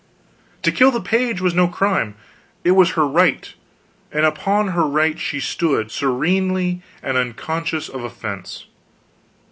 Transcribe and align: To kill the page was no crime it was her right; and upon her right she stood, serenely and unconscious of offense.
To 0.63 0.71
kill 0.71 0.89
the 0.89 0.99
page 0.99 1.41
was 1.41 1.53
no 1.53 1.67
crime 1.67 2.15
it 2.63 2.71
was 2.71 2.93
her 2.93 3.05
right; 3.07 3.53
and 4.11 4.25
upon 4.25 4.69
her 4.69 4.87
right 4.87 5.19
she 5.19 5.39
stood, 5.39 5.91
serenely 5.91 6.81
and 7.03 7.17
unconscious 7.17 7.87
of 7.87 8.03
offense. 8.03 8.65